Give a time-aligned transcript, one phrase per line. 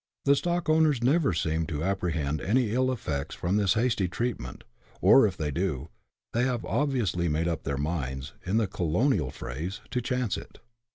[0.25, 4.63] The stock owners never seem to apprehend any ill effects from this hasty treatment,
[4.99, 5.89] or, if they do,
[6.33, 10.57] they have obviously made up their minds, in the colonial phrase, to "chance it."